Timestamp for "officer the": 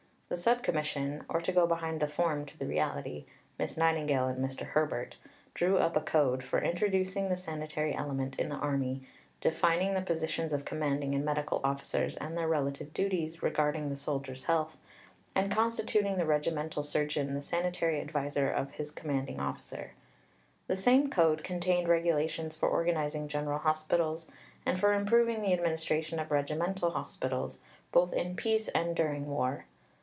19.41-20.77